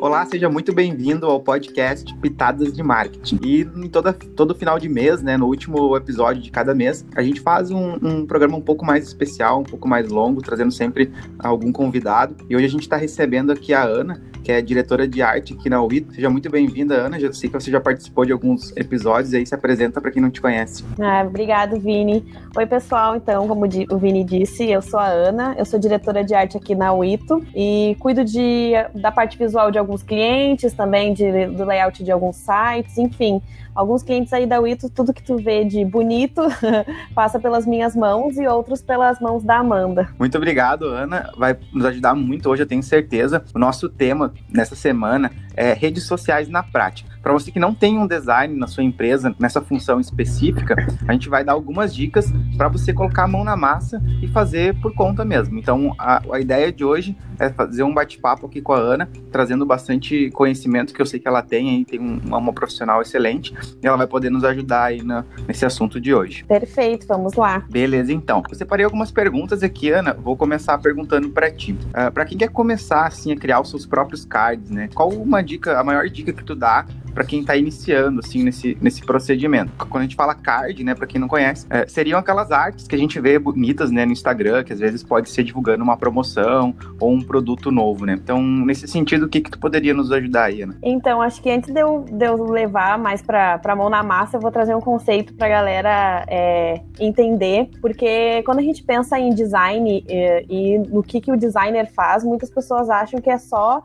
[0.00, 3.40] Olá, seja muito bem-vindo ao podcast Pitadas de Marketing.
[3.42, 7.22] E em toda, todo final de mês, né, no último episódio de cada mês, a
[7.22, 11.10] gente faz um, um programa um pouco mais especial, um pouco mais longo, trazendo sempre
[11.36, 12.36] algum convidado.
[12.48, 15.68] E hoje a gente está recebendo aqui a Ana, que é diretora de arte aqui
[15.68, 16.14] na UIT.
[16.14, 17.18] Seja muito bem-vinda, Ana.
[17.18, 20.22] Já sei que você já participou de alguns episódios, e aí se apresenta para quem
[20.22, 20.84] não te conhece.
[20.98, 22.24] Ah, obrigado, Vini.
[22.56, 23.16] Oi, pessoal.
[23.16, 26.74] Então, como o Vini disse, eu sou a Ana, eu sou diretora de arte aqui
[26.74, 32.04] na UITO e cuido de, da parte visual de alguns clientes, também de, do layout
[32.04, 33.40] de alguns sites, enfim.
[33.74, 36.42] Alguns clientes aí da Wito, tudo que tu vê de bonito
[37.14, 40.08] passa pelas minhas mãos e outros pelas mãos da Amanda.
[40.18, 41.30] Muito obrigado, Ana.
[41.36, 43.42] Vai nos ajudar muito hoje, eu tenho certeza.
[43.54, 47.08] O nosso tema nessa semana é redes sociais na prática.
[47.28, 50.74] Para você que não tem um design na sua empresa, nessa função específica,
[51.06, 54.74] a gente vai dar algumas dicas para você colocar a mão na massa e fazer
[54.80, 55.58] por conta mesmo.
[55.58, 59.66] Então, a, a ideia de hoje é fazer um bate-papo aqui com a Ana, trazendo
[59.66, 63.86] bastante conhecimento que eu sei que ela tem aí, tem um, uma profissional excelente, e
[63.86, 66.44] ela vai poder nos ajudar aí na, nesse assunto de hoje.
[66.44, 67.62] Perfeito, vamos lá.
[67.70, 68.42] Beleza, então.
[68.48, 70.14] Eu separei algumas perguntas aqui, Ana.
[70.14, 71.72] Vou começar perguntando para ti.
[71.72, 74.88] Uh, ah, para quem quer começar assim a criar os seus próprios cards, né?
[74.94, 76.86] Qual uma dica, a maior dica que tu dá
[77.18, 79.72] para quem está iniciando assim nesse, nesse procedimento.
[79.76, 82.94] Quando a gente fala card, né, para quem não conhece, é, seriam aquelas artes que
[82.94, 86.72] a gente vê bonitas, né, no Instagram, que às vezes pode ser divulgando uma promoção
[87.00, 88.12] ou um produto novo, né?
[88.12, 90.76] Então, nesse sentido, o que que tu poderia nos ajudar aí, Ana?
[90.80, 94.36] Então, acho que antes de eu, de eu levar mais para a mão na massa,
[94.36, 99.18] eu vou trazer um conceito para a galera é, entender, porque quando a gente pensa
[99.18, 103.28] em design e, é, e no que que o designer faz, muitas pessoas acham que
[103.28, 103.82] é só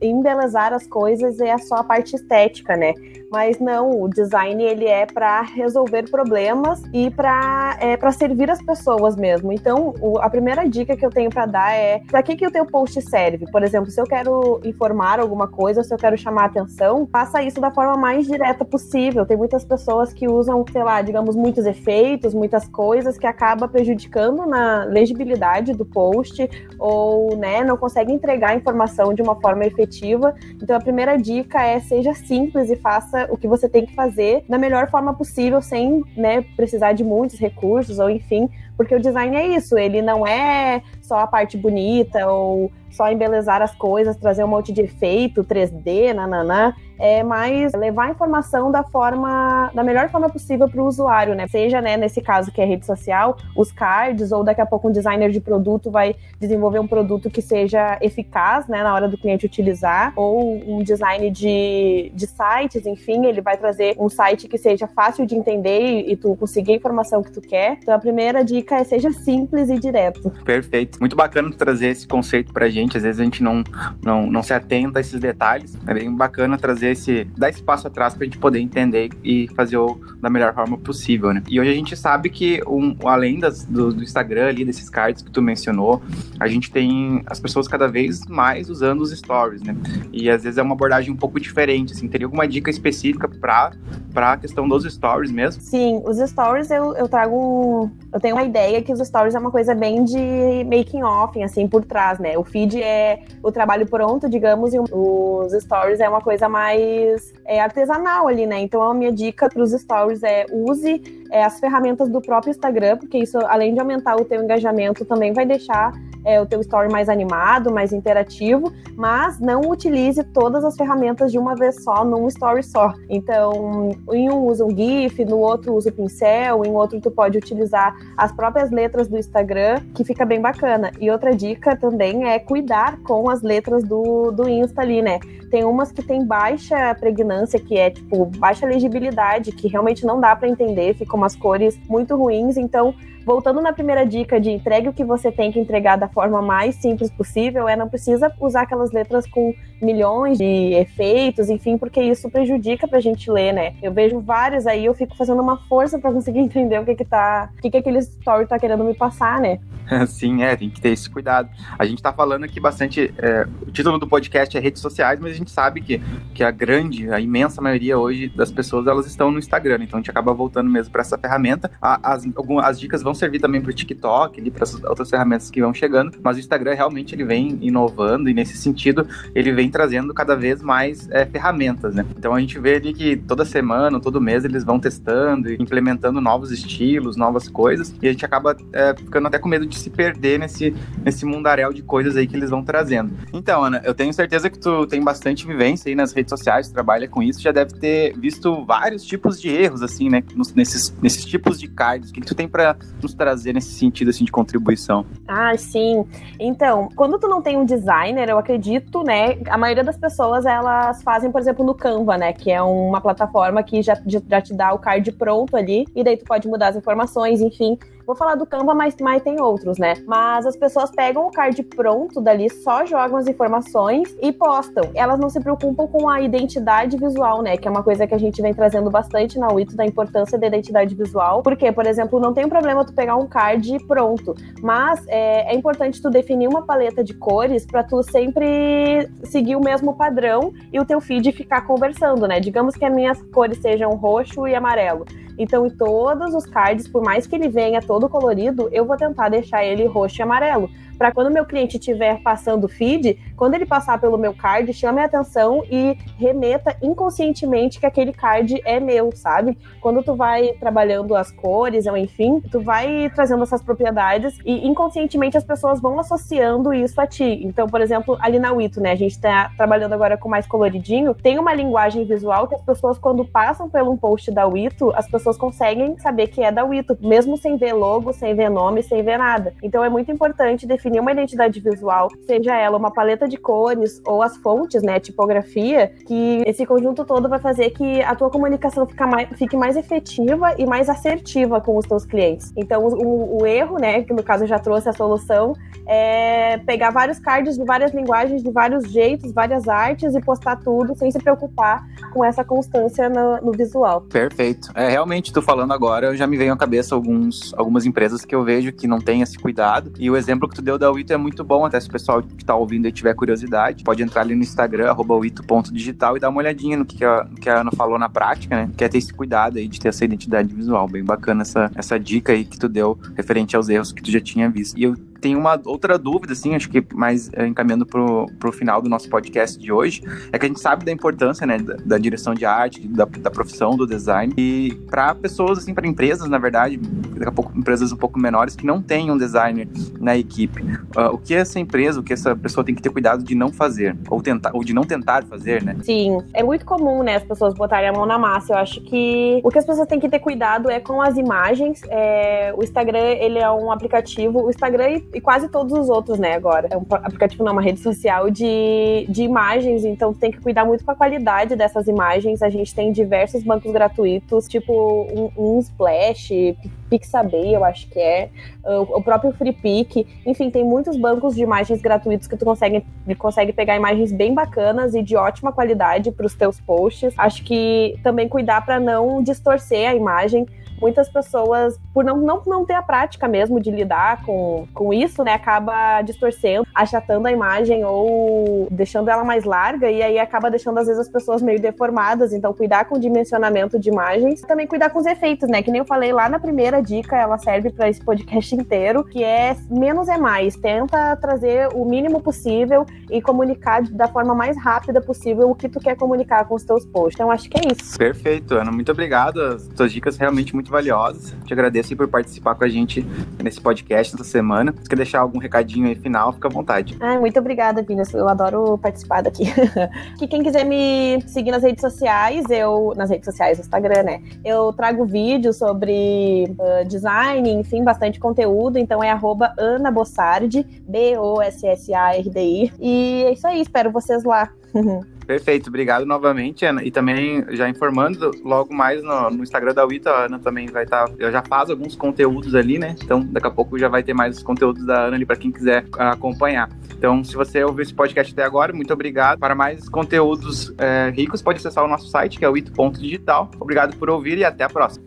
[0.00, 2.94] embelezar as coisas é só a parte estética, né?
[3.30, 9.16] Mas não, o design ele é para resolver problemas e para é, servir as pessoas
[9.16, 9.52] mesmo.
[9.52, 12.50] Então, o, a primeira dica que eu tenho para dar é para que que o
[12.50, 13.50] teu post serve?
[13.50, 17.60] Por exemplo, se eu quero informar alguma coisa, se eu quero chamar atenção, faça isso
[17.60, 19.26] da forma mais direta possível.
[19.26, 24.46] Tem muitas pessoas que usam, sei lá, digamos, muitos efeitos, muitas coisas que acaba prejudicando
[24.46, 26.48] na legibilidade do post
[26.78, 30.34] ou, né, não consegue entregar a informação de uma forma efetiva.
[30.62, 34.44] Então, a primeira dica é seja simples e faça o que você tem que fazer
[34.48, 39.36] da melhor forma possível, sem né, precisar de muitos recursos ou enfim, porque o design
[39.36, 44.42] é isso, ele não é só a parte bonita ou só embelezar as coisas, trazer
[44.42, 50.08] um monte de efeito 3D, nananã é mais levar a informação da forma, da melhor
[50.08, 51.46] forma possível para o usuário, né?
[51.46, 54.92] Seja, né, nesse caso que é rede social, os cards, ou daqui a pouco um
[54.92, 59.44] designer de produto vai desenvolver um produto que seja eficaz, né, na hora do cliente
[59.44, 64.86] utilizar, ou um design de, de sites, enfim, ele vai trazer um site que seja
[64.86, 67.78] fácil de entender e, e tu conseguir a informação que tu quer.
[67.82, 70.30] Então a primeira dica é seja simples e direto.
[70.44, 70.95] Perfeito.
[70.98, 72.96] Muito bacana trazer esse conceito pra gente.
[72.96, 73.62] Às vezes a gente não,
[74.02, 75.76] não, não se atenta a esses detalhes.
[75.86, 77.24] É bem bacana trazer esse.
[77.36, 81.32] dar esse passo atrás pra gente poder entender e fazer o da melhor forma possível,
[81.32, 81.42] né?
[81.48, 85.22] E hoje a gente sabe que, um, além das, do, do, Instagram ali, desses cards
[85.22, 86.02] que tu mencionou,
[86.38, 89.76] a gente tem as pessoas cada vez mais usando os stories, né?
[90.12, 92.08] E às vezes é uma abordagem um pouco diferente, assim.
[92.08, 93.72] Teria alguma dica específica pra,
[94.12, 95.60] pra questão dos stories mesmo?
[95.62, 97.90] Sim, os stories eu, eu trago.
[98.12, 101.66] Eu tenho uma ideia que os stories é uma coisa bem de making off, assim,
[101.66, 102.38] por trás, né?
[102.38, 107.60] O feed é o trabalho pronto, digamos, e os stories é uma coisa mais é,
[107.60, 108.60] artesanal ali, né?
[108.60, 112.96] Então a minha dica para os stories é use é, as ferramentas do próprio Instagram,
[112.96, 115.92] porque isso, além de aumentar o teu engajamento, também vai deixar
[116.26, 121.38] é, o teu story mais animado, mais interativo, mas não utilize todas as ferramentas de
[121.38, 122.92] uma vez só num story só.
[123.08, 127.38] Então, em um usa um GIF, no outro usa o pincel, em outro tu pode
[127.38, 130.90] utilizar as próprias letras do Instagram, que fica bem bacana.
[131.00, 135.20] E outra dica também é cuidar com as letras do, do Insta ali, né?
[135.48, 140.34] Tem umas que tem baixa pregnância, que é tipo baixa legibilidade, que realmente não dá
[140.34, 142.92] para entender, ficam umas cores muito ruins, então
[143.26, 146.76] voltando na primeira dica de entregue o que você tem que entregar da forma mais
[146.76, 149.52] simples possível, é não precisa usar aquelas letras com
[149.82, 153.74] milhões de efeitos, enfim, porque isso prejudica pra gente ler, né?
[153.82, 157.04] Eu vejo vários aí, eu fico fazendo uma força para conseguir entender o que que
[157.04, 159.58] tá, o que que aquele story tá querendo me passar, né?
[160.06, 161.48] Sim, é, tem que ter esse cuidado.
[161.78, 165.32] A gente tá falando aqui bastante, é, o título do podcast é redes sociais, mas
[165.32, 166.00] a gente sabe que,
[166.34, 170.00] que a grande, a imensa maioria hoje das pessoas, elas estão no Instagram, então a
[170.00, 171.70] gente acaba voltando mesmo para essa ferramenta.
[171.80, 175.60] As, algumas, as dicas vão servir também para o TikTok, e para outras ferramentas que
[175.60, 180.12] vão chegando, mas o Instagram realmente ele vem inovando e nesse sentido ele vem trazendo
[180.14, 182.04] cada vez mais é, ferramentas, né?
[182.16, 186.20] Então a gente vê ali que toda semana, todo mês eles vão testando e implementando
[186.20, 189.90] novos estilos, novas coisas e a gente acaba é, ficando até com medo de se
[189.90, 190.74] perder nesse,
[191.04, 193.12] nesse mundaréu de coisas aí que eles vão trazendo.
[193.32, 197.08] Então, Ana, eu tenho certeza que tu tem bastante vivência aí nas redes sociais, trabalha
[197.08, 200.22] com isso, já deve ter visto vários tipos de erros, assim, né,
[200.54, 202.10] nesses, nesses tipos de cards.
[202.10, 202.76] O que, que tu tem para
[203.14, 205.04] trazer nesse sentido, assim, de contribuição?
[205.28, 206.04] Ah, sim.
[206.40, 211.02] Então, quando tu não tem um designer, eu acredito, né, a maioria das pessoas, elas
[211.02, 214.72] fazem, por exemplo, no Canva, né, que é uma plataforma que já, já te dá
[214.72, 217.78] o card pronto ali, e daí tu pode mudar as informações, enfim.
[218.06, 219.94] Vou falar do Canva, mas, mas tem outros, né?
[220.06, 224.90] Mas as pessoas pegam o card pronto dali, só jogam as informações e postam.
[224.94, 227.56] Elas não se preocupam com a identidade visual, né?
[227.56, 230.46] Que é uma coisa que a gente vem trazendo bastante na UITO, da importância da
[230.46, 231.42] identidade visual.
[231.42, 236.00] Porque, por exemplo, não tem problema tu pegar um card pronto, mas é, é importante
[236.00, 240.84] tu definir uma paleta de cores para tu sempre seguir o mesmo padrão e o
[240.84, 242.38] teu feed ficar conversando, né?
[242.38, 245.04] Digamos que as minhas cores sejam roxo e amarelo.
[245.38, 249.28] Então, em todos os cards, por mais que ele venha todo colorido, eu vou tentar
[249.28, 253.66] deixar ele roxo e amarelo para quando meu cliente estiver passando o feed, quando ele
[253.66, 259.10] passar pelo meu card, chame a atenção e remeta inconscientemente que aquele card é meu,
[259.14, 259.56] sabe?
[259.80, 265.36] Quando tu vai trabalhando as cores, ou enfim, tu vai trazendo essas propriedades e inconscientemente
[265.36, 267.40] as pessoas vão associando isso a ti.
[267.44, 271.14] Então, por exemplo, ali na Wito, né, a gente tá trabalhando agora com mais coloridinho,
[271.14, 275.08] tem uma linguagem visual que as pessoas quando passam pelo um post da Wito, as
[275.08, 279.02] pessoas conseguem saber que é da Wito, mesmo sem ver logo, sem ver nome, sem
[279.02, 279.54] ver nada.
[279.62, 284.22] Então é muito importante definir uma identidade visual, seja ela uma paleta de cores ou
[284.22, 289.06] as fontes, né, tipografia, que esse conjunto todo vai fazer que a tua comunicação fique
[289.06, 292.52] mais, fique mais efetiva e mais assertiva com os teus clientes.
[292.56, 295.54] Então, o, o erro, né, que no caso eu já trouxe a solução,
[295.86, 300.96] é pegar vários cards de várias linguagens, de vários jeitos, várias artes e postar tudo
[300.96, 304.02] sem se preocupar com essa constância no, no visual.
[304.02, 304.68] Perfeito.
[304.74, 308.44] É, realmente, tu falando agora, já me veio à cabeça alguns, algumas empresas que eu
[308.44, 309.92] vejo que não têm esse cuidado.
[309.98, 312.22] E o exemplo que tu deu da Wito é muito bom, até se o pessoal
[312.22, 316.38] que está ouvindo aí tiver curiosidade, pode entrar ali no Instagram, wito.digital e dar uma
[316.38, 318.70] olhadinha no que, a, que a Ana falou na prática, né?
[318.76, 320.88] Que é ter esse cuidado aí de ter essa identidade visual.
[320.88, 324.20] Bem bacana essa, essa dica aí que tu deu referente aos erros que tu já
[324.20, 324.78] tinha visto.
[324.78, 328.80] E eu tem uma outra dúvida, assim, acho que mais é, encaminhando pro, pro final
[328.80, 330.02] do nosso podcast de hoje,
[330.32, 333.30] é que a gente sabe da importância, né, da, da direção de arte, da, da,
[333.30, 337.92] profissão do design, e para pessoas, assim, para empresas, na verdade, daqui a pouco empresas
[337.92, 339.68] um pouco menores que não têm um designer
[340.00, 340.62] na equipe,
[340.96, 343.52] uh, o que essa empresa, o que essa pessoa tem que ter cuidado de não
[343.52, 345.76] fazer, ou tentar, ou de não tentar fazer, né?
[345.82, 349.40] Sim, é muito comum, né, as pessoas botarem a mão na massa, eu acho que
[349.42, 352.98] o que as pessoas têm que ter cuidado é com as imagens, é, o Instagram,
[352.98, 356.68] ele é um aplicativo, o Instagram quase todos os outros, né, agora.
[356.70, 360.84] É um aplicativo, não, uma rede social de, de imagens, então tem que cuidar muito
[360.84, 362.42] com a qualidade dessas imagens.
[362.42, 366.56] A gente tem diversos bancos gratuitos, tipo um, um Splash,
[366.88, 368.30] Pixabay, eu acho que é,
[368.64, 372.84] o próprio FreePic, enfim, tem muitos bancos de imagens gratuitos que tu consegue,
[373.18, 377.14] consegue pegar imagens bem bacanas e de ótima qualidade para os teus posts.
[377.16, 380.46] Acho que também cuidar para não distorcer a imagem
[380.80, 385.22] muitas pessoas, por não, não, não ter a prática mesmo de lidar com, com isso,
[385.24, 390.78] né, acaba distorcendo, achatando a imagem ou deixando ela mais larga e aí acaba deixando
[390.78, 392.32] às vezes as pessoas meio deformadas.
[392.32, 395.80] Então, cuidar com o dimensionamento de imagens, também cuidar com os efeitos, né, que nem
[395.80, 400.08] eu falei lá na primeira dica, ela serve para esse podcast inteiro, que é menos
[400.08, 400.56] é mais.
[400.56, 405.80] Tenta trazer o mínimo possível e comunicar da forma mais rápida possível o que tu
[405.80, 407.14] quer comunicar com os teus posts.
[407.14, 407.98] Então, acho que é isso.
[407.98, 408.70] Perfeito, Ana.
[408.70, 409.40] Muito obrigado.
[409.40, 411.34] As tuas dicas realmente muito valiosas.
[411.44, 413.06] Te agradeço por participar com a gente
[413.42, 414.74] nesse podcast essa semana.
[414.82, 416.96] Se quer deixar algum recadinho aí final, fica à vontade.
[417.00, 418.12] Ah, muito obrigada, Vinas.
[418.12, 419.44] Eu adoro participar daqui.
[420.18, 422.92] que quem quiser me seguir nas redes sociais, eu.
[422.96, 424.22] Nas redes sociais, no Instagram, né?
[424.44, 428.78] Eu trago vídeos sobre uh, design, enfim, bastante conteúdo.
[428.78, 432.72] Então é arroba Ana Bossardi, B-O-S-S-A-R-D-I.
[432.80, 434.50] E é isso aí, espero vocês lá.
[435.26, 436.84] Perfeito, obrigado novamente, Ana.
[436.84, 440.84] E também, já informando, logo mais no, no Instagram da Wita, a Ana também vai
[440.84, 441.08] estar.
[441.08, 442.94] Tá, já faz alguns conteúdos ali, né?
[443.02, 445.50] Então, daqui a pouco já vai ter mais os conteúdos da Ana ali para quem
[445.50, 446.70] quiser acompanhar.
[446.96, 449.38] Então, se você ouviu esse podcast até agora, muito obrigado.
[449.38, 453.50] Para mais conteúdos é, ricos, pode acessar o nosso site, que é o ito.digital.
[453.58, 455.04] Obrigado por ouvir e até a próxima.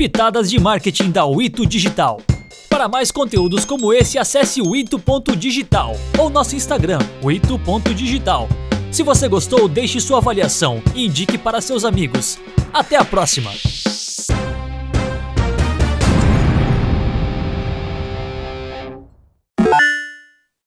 [0.00, 2.22] Pitadas de marketing da Wito Digital
[2.70, 4.74] Para mais conteúdos como esse, acesse o
[6.18, 8.48] ou nosso Instagram, o.
[8.90, 12.38] Se você gostou, deixe sua avaliação e indique para seus amigos.
[12.72, 13.50] Até a próxima!